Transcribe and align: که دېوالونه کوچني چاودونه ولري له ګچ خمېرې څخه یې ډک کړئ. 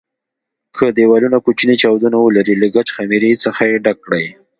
که 0.75 0.85
دېوالونه 0.97 1.37
کوچني 1.45 1.75
چاودونه 1.81 2.17
ولري 2.19 2.55
له 2.61 2.67
ګچ 2.75 2.87
خمېرې 2.95 3.31
څخه 3.43 3.61
یې 3.71 3.77
ډک 3.83 3.97
کړئ. 4.05 4.25